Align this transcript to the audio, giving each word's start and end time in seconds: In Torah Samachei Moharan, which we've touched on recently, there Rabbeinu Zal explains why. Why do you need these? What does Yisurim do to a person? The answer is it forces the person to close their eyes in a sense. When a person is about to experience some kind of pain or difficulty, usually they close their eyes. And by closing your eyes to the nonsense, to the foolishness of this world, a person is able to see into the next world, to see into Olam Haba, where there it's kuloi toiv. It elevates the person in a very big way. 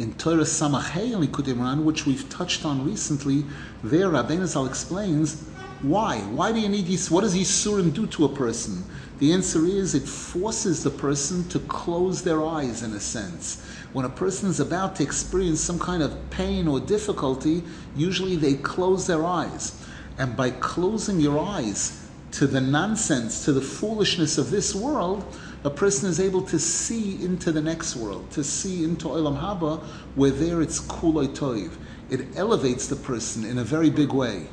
In 0.00 0.14
Torah 0.14 0.44
Samachei 0.44 1.12
Moharan, 1.12 1.84
which 1.84 2.06
we've 2.06 2.26
touched 2.30 2.64
on 2.64 2.86
recently, 2.86 3.44
there 3.84 4.08
Rabbeinu 4.08 4.46
Zal 4.46 4.64
explains 4.64 5.42
why. 5.82 6.20
Why 6.20 6.52
do 6.52 6.58
you 6.58 6.70
need 6.70 6.86
these? 6.86 7.10
What 7.10 7.20
does 7.20 7.36
Yisurim 7.36 7.92
do 7.92 8.06
to 8.06 8.24
a 8.24 8.34
person? 8.34 8.82
The 9.18 9.34
answer 9.34 9.66
is 9.66 9.94
it 9.94 10.08
forces 10.08 10.82
the 10.82 10.90
person 10.90 11.46
to 11.50 11.58
close 11.58 12.22
their 12.22 12.42
eyes 12.42 12.82
in 12.82 12.94
a 12.94 12.98
sense. 12.98 13.62
When 13.92 14.06
a 14.06 14.08
person 14.08 14.48
is 14.48 14.58
about 14.58 14.96
to 14.96 15.02
experience 15.02 15.60
some 15.60 15.78
kind 15.78 16.02
of 16.02 16.30
pain 16.30 16.66
or 16.66 16.80
difficulty, 16.80 17.62
usually 17.94 18.36
they 18.36 18.54
close 18.54 19.06
their 19.06 19.26
eyes. 19.26 19.84
And 20.16 20.34
by 20.34 20.50
closing 20.50 21.20
your 21.20 21.38
eyes 21.38 22.09
to 22.32 22.46
the 22.46 22.60
nonsense, 22.60 23.44
to 23.44 23.52
the 23.52 23.60
foolishness 23.60 24.38
of 24.38 24.50
this 24.50 24.74
world, 24.74 25.24
a 25.64 25.70
person 25.70 26.08
is 26.08 26.20
able 26.20 26.42
to 26.42 26.58
see 26.58 27.22
into 27.22 27.52
the 27.52 27.60
next 27.60 27.96
world, 27.96 28.30
to 28.30 28.42
see 28.42 28.84
into 28.84 29.08
Olam 29.08 29.40
Haba, 29.40 29.82
where 30.14 30.30
there 30.30 30.62
it's 30.62 30.80
kuloi 30.80 31.28
toiv. 31.28 31.72
It 32.08 32.36
elevates 32.36 32.86
the 32.86 32.96
person 32.96 33.44
in 33.44 33.58
a 33.58 33.64
very 33.64 33.90
big 33.90 34.12
way. 34.12 34.48